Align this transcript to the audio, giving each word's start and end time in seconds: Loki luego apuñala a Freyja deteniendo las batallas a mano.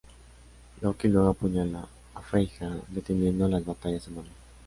Loki 0.81 1.07
luego 1.07 1.29
apuñala 1.29 1.87
a 2.15 2.21
Freyja 2.21 2.75
deteniendo 2.89 3.47
las 3.47 3.63
batallas 3.63 4.07
a 4.07 4.09
mano. 4.09 4.29